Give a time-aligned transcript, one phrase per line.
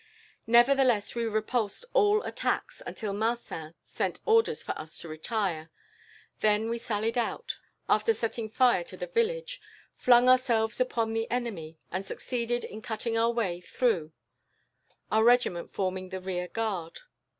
[0.47, 5.69] Nevertheless, we repulsed all attacks, until Marcin sent orders for us to retire;
[6.39, 9.61] then we sallied out, after setting fire to the village,
[9.95, 14.11] flung ourselves upon the enemy, and succeeded in cutting our way through,
[15.11, 17.01] our regiment forming the rear guard.